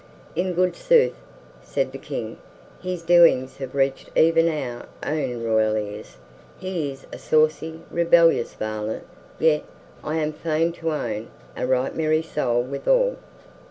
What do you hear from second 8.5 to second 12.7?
varlet, yet, I am fain to own, a right merry soul